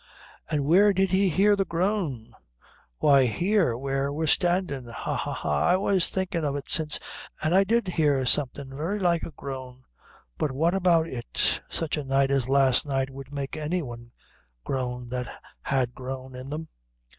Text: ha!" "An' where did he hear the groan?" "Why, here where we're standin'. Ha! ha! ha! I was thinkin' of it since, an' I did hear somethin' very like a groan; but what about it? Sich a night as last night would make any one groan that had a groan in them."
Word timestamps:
ha!" 0.47 0.55
"An' 0.55 0.63
where 0.63 0.93
did 0.93 1.11
he 1.11 1.29
hear 1.29 1.55
the 1.55 1.63
groan?" 1.63 2.33
"Why, 2.97 3.25
here 3.27 3.77
where 3.77 4.11
we're 4.11 4.25
standin'. 4.25 4.85
Ha! 4.87 5.15
ha! 5.15 5.31
ha! 5.31 5.65
I 5.67 5.75
was 5.75 6.09
thinkin' 6.09 6.43
of 6.43 6.55
it 6.55 6.67
since, 6.71 6.97
an' 7.43 7.53
I 7.53 7.63
did 7.63 7.87
hear 7.87 8.25
somethin' 8.25 8.75
very 8.75 8.97
like 8.97 9.21
a 9.21 9.29
groan; 9.29 9.83
but 10.39 10.51
what 10.53 10.73
about 10.73 11.05
it? 11.07 11.61
Sich 11.69 11.97
a 11.97 12.03
night 12.03 12.31
as 12.31 12.49
last 12.49 12.83
night 12.87 13.11
would 13.11 13.31
make 13.31 13.55
any 13.55 13.83
one 13.83 14.09
groan 14.63 15.09
that 15.09 15.29
had 15.61 15.89
a 15.89 15.91
groan 15.91 16.33
in 16.33 16.49
them." 16.49 16.69